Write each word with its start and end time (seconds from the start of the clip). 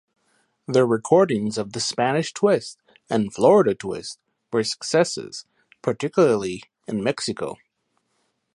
Their 0.67 0.87
recordings 0.87 1.59
of 1.59 1.73
"The 1.73 1.79
Spanish 1.79 2.33
Twist" 2.33 2.79
and 3.07 3.31
"Florida 3.31 3.75
Twist" 3.75 4.17
were 4.51 4.63
successes, 4.63 5.45
particularly 5.83 6.63
in 6.87 7.03
Mexico. 7.03 7.57